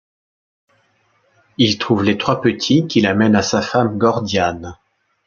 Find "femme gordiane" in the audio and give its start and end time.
3.61-4.75